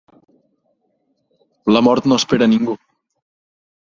[1.75, 2.75] La mort no espera ningú.